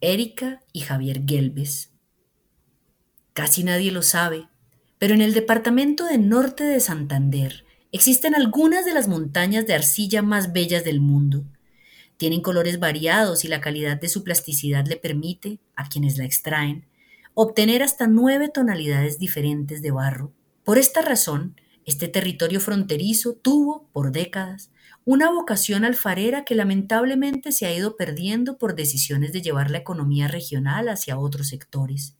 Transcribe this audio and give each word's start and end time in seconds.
Erika 0.00 0.62
y 0.72 0.80
Javier 0.80 1.22
Gelbes. 1.26 1.90
Casi 3.32 3.64
nadie 3.64 3.90
lo 3.90 4.02
sabe, 4.02 4.46
pero 4.98 5.14
en 5.14 5.20
el 5.20 5.34
departamento 5.34 6.04
de 6.06 6.18
norte 6.18 6.62
de 6.62 6.78
Santander 6.78 7.64
existen 7.90 8.36
algunas 8.36 8.84
de 8.84 8.94
las 8.94 9.08
montañas 9.08 9.66
de 9.66 9.74
arcilla 9.74 10.22
más 10.22 10.52
bellas 10.52 10.84
del 10.84 11.00
mundo. 11.00 11.44
Tienen 12.16 12.42
colores 12.42 12.78
variados 12.78 13.44
y 13.44 13.48
la 13.48 13.60
calidad 13.60 14.00
de 14.00 14.08
su 14.08 14.22
plasticidad 14.22 14.86
le 14.86 14.96
permite, 14.96 15.58
a 15.74 15.88
quienes 15.88 16.16
la 16.16 16.24
extraen, 16.24 16.86
obtener 17.34 17.82
hasta 17.82 18.06
nueve 18.06 18.48
tonalidades 18.48 19.18
diferentes 19.18 19.82
de 19.82 19.90
barro. 19.90 20.32
Por 20.62 20.78
esta 20.78 21.02
razón, 21.02 21.60
este 21.88 22.06
territorio 22.06 22.60
fronterizo 22.60 23.32
tuvo, 23.32 23.88
por 23.94 24.12
décadas, 24.12 24.70
una 25.06 25.30
vocación 25.30 25.86
alfarera 25.86 26.44
que 26.44 26.54
lamentablemente 26.54 27.50
se 27.50 27.64
ha 27.64 27.74
ido 27.74 27.96
perdiendo 27.96 28.58
por 28.58 28.74
decisiones 28.74 29.32
de 29.32 29.40
llevar 29.40 29.70
la 29.70 29.78
economía 29.78 30.28
regional 30.28 30.90
hacia 30.90 31.18
otros 31.18 31.48
sectores. 31.48 32.14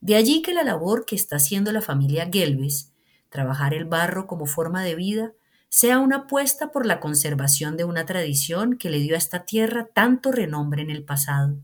De 0.00 0.14
allí 0.14 0.40
que 0.40 0.54
la 0.54 0.62
labor 0.62 1.04
que 1.04 1.16
está 1.16 1.34
haciendo 1.34 1.72
la 1.72 1.82
familia 1.82 2.30
Gelbes, 2.32 2.92
trabajar 3.28 3.74
el 3.74 3.86
barro 3.86 4.28
como 4.28 4.46
forma 4.46 4.84
de 4.84 4.94
vida, 4.94 5.32
sea 5.68 5.98
una 5.98 6.18
apuesta 6.18 6.70
por 6.70 6.86
la 6.86 7.00
conservación 7.00 7.76
de 7.76 7.82
una 7.82 8.06
tradición 8.06 8.78
que 8.78 8.88
le 8.88 9.00
dio 9.00 9.16
a 9.16 9.18
esta 9.18 9.44
tierra 9.44 9.88
tanto 9.92 10.30
renombre 10.30 10.80
en 10.80 10.90
el 10.90 11.02
pasado. 11.02 11.56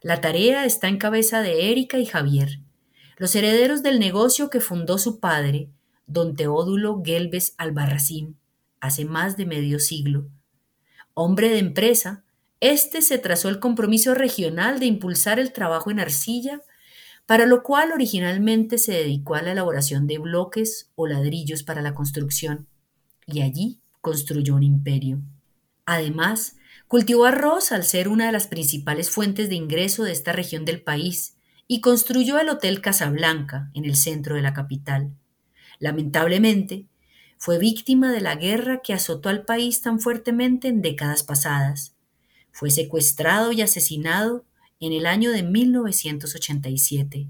La 0.00 0.22
tarea 0.22 0.64
está 0.64 0.88
en 0.88 0.96
cabeza 0.96 1.42
de 1.42 1.70
Erika 1.70 1.98
y 1.98 2.06
Javier, 2.06 2.60
los 3.18 3.34
herederos 3.34 3.82
del 3.82 4.00
negocio 4.00 4.48
que 4.48 4.60
fundó 4.60 4.96
su 4.96 5.20
padre, 5.20 5.68
don 6.06 6.36
Teodulo 6.36 7.02
Gelbes 7.04 7.54
Albarracín, 7.58 8.36
hace 8.80 9.04
más 9.04 9.36
de 9.36 9.46
medio 9.46 9.78
siglo. 9.78 10.28
Hombre 11.14 11.50
de 11.50 11.58
empresa, 11.58 12.24
este 12.60 13.02
se 13.02 13.18
trazó 13.18 13.48
el 13.48 13.58
compromiso 13.58 14.14
regional 14.14 14.78
de 14.78 14.86
impulsar 14.86 15.38
el 15.38 15.52
trabajo 15.52 15.90
en 15.90 16.00
arcilla, 16.00 16.62
para 17.26 17.46
lo 17.46 17.62
cual 17.62 17.92
originalmente 17.92 18.78
se 18.78 18.92
dedicó 18.92 19.34
a 19.34 19.42
la 19.42 19.52
elaboración 19.52 20.06
de 20.06 20.18
bloques 20.18 20.90
o 20.94 21.06
ladrillos 21.06 21.62
para 21.62 21.82
la 21.82 21.94
construcción, 21.94 22.66
y 23.26 23.42
allí 23.42 23.80
construyó 24.00 24.54
un 24.54 24.62
imperio. 24.62 25.20
Además, 25.86 26.56
cultivó 26.88 27.26
arroz 27.26 27.72
al 27.72 27.84
ser 27.84 28.08
una 28.08 28.26
de 28.26 28.32
las 28.32 28.46
principales 28.46 29.10
fuentes 29.10 29.48
de 29.48 29.54
ingreso 29.54 30.04
de 30.04 30.12
esta 30.12 30.32
región 30.32 30.64
del 30.64 30.82
país, 30.82 31.36
y 31.68 31.80
construyó 31.80 32.38
el 32.38 32.48
Hotel 32.48 32.80
Casablanca 32.80 33.70
en 33.74 33.84
el 33.84 33.96
centro 33.96 34.34
de 34.36 34.42
la 34.42 34.52
capital. 34.52 35.12
Lamentablemente, 35.82 36.86
fue 37.38 37.58
víctima 37.58 38.12
de 38.12 38.20
la 38.20 38.36
guerra 38.36 38.82
que 38.84 38.92
azotó 38.92 39.30
al 39.30 39.44
país 39.44 39.80
tan 39.80 39.98
fuertemente 39.98 40.68
en 40.68 40.80
décadas 40.80 41.24
pasadas. 41.24 41.96
Fue 42.52 42.70
secuestrado 42.70 43.50
y 43.50 43.62
asesinado 43.62 44.44
en 44.78 44.92
el 44.92 45.06
año 45.06 45.32
de 45.32 45.42
1987. 45.42 47.26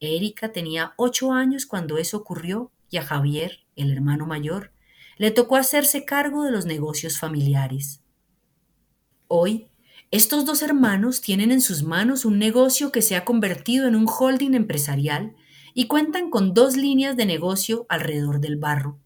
Erika 0.00 0.50
tenía 0.50 0.92
ocho 0.96 1.30
años 1.30 1.66
cuando 1.66 1.96
eso 1.96 2.16
ocurrió 2.16 2.72
y 2.90 2.96
a 2.96 3.04
Javier, 3.04 3.60
el 3.76 3.92
hermano 3.92 4.26
mayor, 4.26 4.72
le 5.16 5.30
tocó 5.30 5.54
hacerse 5.54 6.04
cargo 6.04 6.42
de 6.42 6.50
los 6.50 6.66
negocios 6.66 7.20
familiares. 7.20 8.00
Hoy, 9.28 9.68
estos 10.10 10.44
dos 10.44 10.62
hermanos 10.62 11.20
tienen 11.20 11.52
en 11.52 11.60
sus 11.60 11.84
manos 11.84 12.24
un 12.24 12.40
negocio 12.40 12.90
que 12.90 13.02
se 13.02 13.14
ha 13.14 13.24
convertido 13.24 13.86
en 13.86 13.94
un 13.94 14.08
holding 14.08 14.54
empresarial 14.54 15.36
y 15.74 15.88
cuentan 15.88 16.30
con 16.30 16.54
dos 16.54 16.76
líneas 16.76 17.16
de 17.16 17.26
negocio 17.26 17.84
alrededor 17.88 18.40
del 18.40 18.56
barro. 18.56 19.00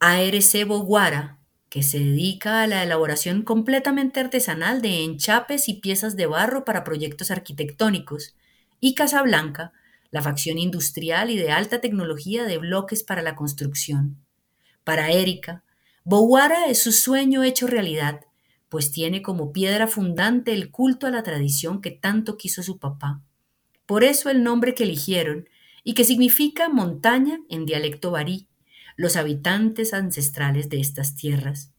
ARC 0.00 0.66
Boguara, 0.66 1.38
que 1.68 1.82
se 1.82 1.98
dedica 1.98 2.62
a 2.62 2.66
la 2.66 2.82
elaboración 2.82 3.42
completamente 3.42 4.18
artesanal 4.18 4.80
de 4.80 5.04
enchapes 5.04 5.68
y 5.68 5.74
piezas 5.74 6.16
de 6.16 6.26
barro 6.26 6.64
para 6.64 6.82
proyectos 6.82 7.30
arquitectónicos, 7.30 8.34
y 8.80 8.94
Casablanca, 8.94 9.72
la 10.10 10.22
facción 10.22 10.56
industrial 10.56 11.30
y 11.30 11.36
de 11.36 11.50
alta 11.50 11.80
tecnología 11.80 12.44
de 12.44 12.58
bloques 12.58 13.02
para 13.02 13.20
la 13.20 13.36
construcción. 13.36 14.16
Para 14.84 15.10
Erika, 15.10 15.64
Boguara 16.04 16.66
es 16.66 16.82
su 16.82 16.92
sueño 16.92 17.42
hecho 17.42 17.66
realidad, 17.66 18.24
pues 18.70 18.90
tiene 18.90 19.20
como 19.20 19.52
piedra 19.52 19.86
fundante 19.86 20.54
el 20.54 20.70
culto 20.70 21.06
a 21.06 21.10
la 21.10 21.22
tradición 21.22 21.82
que 21.82 21.90
tanto 21.90 22.38
quiso 22.38 22.62
su 22.62 22.78
papá. 22.78 23.20
Por 23.84 24.04
eso 24.04 24.30
el 24.30 24.42
nombre 24.42 24.74
que 24.74 24.84
eligieron, 24.84 25.48
y 25.88 25.94
que 25.94 26.04
significa 26.04 26.68
montaña 26.68 27.40
en 27.48 27.64
dialecto 27.64 28.10
barí, 28.10 28.46
los 28.98 29.16
habitantes 29.16 29.94
ancestrales 29.94 30.68
de 30.68 30.80
estas 30.80 31.16
tierras. 31.16 31.72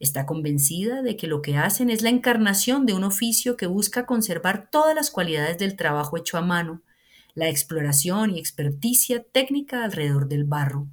Está 0.00 0.26
convencida 0.26 1.02
de 1.02 1.16
que 1.16 1.28
lo 1.28 1.40
que 1.40 1.56
hacen 1.56 1.88
es 1.88 2.02
la 2.02 2.08
encarnación 2.08 2.84
de 2.84 2.94
un 2.94 3.04
oficio 3.04 3.56
que 3.56 3.68
busca 3.68 4.06
conservar 4.06 4.70
todas 4.72 4.96
las 4.96 5.12
cualidades 5.12 5.56
del 5.56 5.76
trabajo 5.76 6.16
hecho 6.16 6.36
a 6.36 6.42
mano, 6.42 6.82
la 7.36 7.48
exploración 7.48 8.32
y 8.32 8.40
experticia 8.40 9.22
técnica 9.22 9.84
alrededor 9.84 10.26
del 10.26 10.42
barro, 10.42 10.88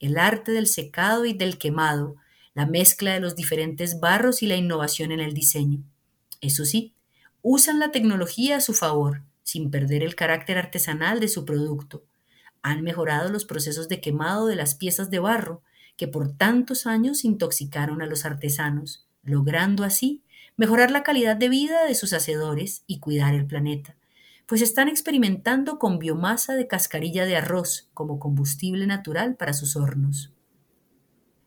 el 0.00 0.18
arte 0.18 0.50
del 0.50 0.66
secado 0.66 1.26
y 1.26 1.32
del 1.32 1.58
quemado, 1.58 2.16
la 2.54 2.66
mezcla 2.66 3.12
de 3.12 3.20
los 3.20 3.36
diferentes 3.36 4.00
barros 4.00 4.42
y 4.42 4.48
la 4.48 4.56
innovación 4.56 5.12
en 5.12 5.20
el 5.20 5.32
diseño. 5.32 5.84
Eso 6.40 6.64
sí, 6.64 6.92
usan 7.40 7.78
la 7.78 7.92
tecnología 7.92 8.56
a 8.56 8.60
su 8.60 8.74
favor, 8.74 9.22
sin 9.50 9.72
perder 9.72 10.04
el 10.04 10.14
carácter 10.14 10.58
artesanal 10.58 11.18
de 11.18 11.26
su 11.26 11.44
producto, 11.44 12.04
han 12.62 12.82
mejorado 12.82 13.30
los 13.30 13.44
procesos 13.44 13.88
de 13.88 14.00
quemado 14.00 14.46
de 14.46 14.54
las 14.54 14.76
piezas 14.76 15.10
de 15.10 15.18
barro 15.18 15.62
que 15.96 16.06
por 16.06 16.36
tantos 16.36 16.86
años 16.86 17.24
intoxicaron 17.24 18.00
a 18.00 18.06
los 18.06 18.24
artesanos, 18.24 19.08
logrando 19.24 19.82
así 19.82 20.22
mejorar 20.56 20.92
la 20.92 21.02
calidad 21.02 21.34
de 21.34 21.48
vida 21.48 21.84
de 21.84 21.96
sus 21.96 22.12
hacedores 22.12 22.84
y 22.86 23.00
cuidar 23.00 23.34
el 23.34 23.44
planeta, 23.44 23.96
pues 24.46 24.62
están 24.62 24.88
experimentando 24.88 25.80
con 25.80 25.98
biomasa 25.98 26.54
de 26.54 26.68
cascarilla 26.68 27.24
de 27.24 27.36
arroz 27.36 27.90
como 27.92 28.20
combustible 28.20 28.86
natural 28.86 29.34
para 29.34 29.52
sus 29.52 29.74
hornos. 29.74 30.32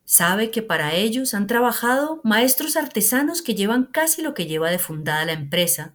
Sabe 0.04 0.52
que 0.52 0.62
para 0.62 0.94
ellos 0.94 1.34
han 1.34 1.48
trabajado 1.48 2.20
maestros 2.26 2.76
artesanos 2.76 3.42
que 3.42 3.56
llevan 3.56 3.86
casi 3.86 4.22
lo 4.22 4.34
que 4.34 4.46
lleva 4.46 4.70
de 4.70 4.80
fundada 4.80 5.24
la 5.24 5.32
empresa, 5.32 5.94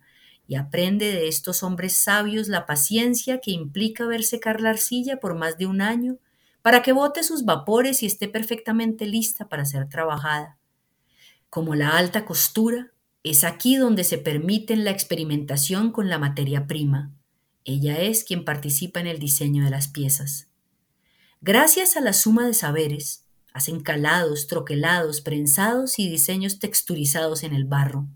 y 0.49 0.57
aprende 0.57 1.13
de 1.13 1.29
estos 1.29 1.63
hombres 1.63 1.93
sabios 1.93 2.49
la 2.49 2.65
paciencia 2.65 3.39
que 3.39 3.51
implica 3.51 4.07
ver 4.07 4.25
secar 4.25 4.63
la 4.63 4.71
arcilla 4.71 5.21
por 5.21 5.37
más 5.37 5.59
de 5.59 5.67
un 5.67 5.83
año 5.83 6.19
para 6.63 6.83
que 6.83 6.93
bote 6.93 7.23
sus 7.23 7.45
vapores 7.45 8.03
y 8.03 8.07
esté 8.07 8.29
perfectamente 8.29 9.05
lista 9.05 9.49
para 9.49 9.67
ser 9.67 9.89
trabajada. 9.91 10.59
Como 11.51 11.75
la 11.75 11.91
alta 11.91 12.25
costura, 12.25 12.93
es 13.23 13.45
aquí 13.45 13.77
donde 13.77 14.05
se 14.05 14.17
permiten 14.17 14.85
la 14.85 14.91
experimentación 14.91 15.93
con 15.93 16.09
la 16.09 16.19
materia 16.19 16.67
prima. 16.67 17.13
Ella 17.65 17.99
es 17.99 18.25
quien 18.25 18.47
participa 18.47 19.01
en 19.01 19.07
el 19.07 19.19
diseño 19.19 19.65
de 19.65 19.71
las 19.71 19.89
piezas. 19.89 20.49
Gracias 21.43 21.97
a 21.99 22.01
la 22.01 22.15
suma 22.15 22.47
de 22.47 22.55
saberes, 22.55 23.27
hacen 23.53 23.81
calados, 23.81 24.47
troquelados, 24.47 25.21
prensados 25.21 25.99
y 25.99 26.09
diseños 26.09 26.59
texturizados 26.59 27.43
en 27.43 27.53
el 27.53 27.65
barro. 27.65 28.09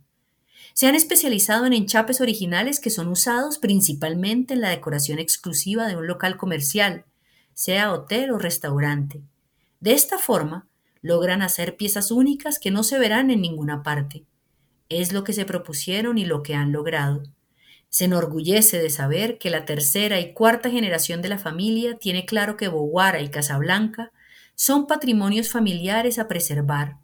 Se 0.74 0.86
han 0.86 0.94
especializado 0.94 1.66
en 1.66 1.72
enchapes 1.72 2.20
originales 2.20 2.80
que 2.80 2.90
son 2.90 3.08
usados 3.08 3.58
principalmente 3.58 4.54
en 4.54 4.60
la 4.60 4.70
decoración 4.70 5.18
exclusiva 5.18 5.86
de 5.86 5.96
un 5.96 6.06
local 6.06 6.36
comercial, 6.36 7.04
sea 7.54 7.92
hotel 7.92 8.30
o 8.30 8.38
restaurante. 8.38 9.22
De 9.80 9.92
esta 9.92 10.18
forma, 10.18 10.66
logran 11.02 11.42
hacer 11.42 11.76
piezas 11.76 12.10
únicas 12.10 12.58
que 12.58 12.70
no 12.70 12.84
se 12.84 12.98
verán 12.98 13.30
en 13.30 13.42
ninguna 13.42 13.82
parte. 13.82 14.24
Es 14.88 15.12
lo 15.12 15.24
que 15.24 15.32
se 15.32 15.44
propusieron 15.44 16.18
y 16.18 16.24
lo 16.24 16.42
que 16.42 16.54
han 16.54 16.72
logrado. 16.72 17.22
Se 17.88 18.06
enorgullece 18.06 18.78
de 18.78 18.88
saber 18.88 19.38
que 19.38 19.50
la 19.50 19.66
tercera 19.66 20.18
y 20.20 20.32
cuarta 20.32 20.70
generación 20.70 21.20
de 21.20 21.28
la 21.28 21.38
familia 21.38 21.98
tiene 21.98 22.24
claro 22.24 22.56
que 22.56 22.68
Boguara 22.68 23.20
y 23.20 23.28
Casablanca 23.28 24.12
son 24.54 24.86
patrimonios 24.86 25.50
familiares 25.50 26.18
a 26.18 26.28
preservar, 26.28 26.96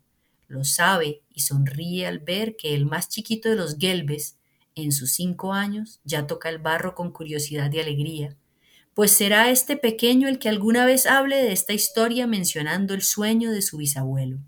lo 0.49 0.65
sabe 0.65 1.23
y 1.31 1.41
sonríe 1.41 2.07
al 2.07 2.19
ver 2.19 2.57
que 2.57 2.75
el 2.75 2.87
más 2.87 3.09
chiquito 3.09 3.49
de 3.49 3.57
los 3.57 3.77
Gelbes, 3.79 4.37
en 4.75 4.93
sus 4.93 5.13
cinco 5.13 5.53
años, 5.53 6.01
ya 6.05 6.27
toca 6.27 6.49
el 6.49 6.59
barro 6.59 6.95
con 6.95 7.13
curiosidad 7.13 7.71
y 7.73 7.81
alegría, 7.81 8.37
pues 8.95 9.13
será 9.13 9.51
este 9.51 9.77
pequeño 9.77 10.27
el 10.27 10.39
que 10.41 10.49
alguna 10.49 10.85
vez 10.85 11.07
hable 11.07 11.37
de 11.37 11.53
esta 11.53 11.73
historia 11.73 12.27
mencionando 12.27 12.95
el 12.95 13.03
sueño 13.03 13.53
de 13.53 13.63
su 13.63 13.77
bisabuelo. 13.77 14.39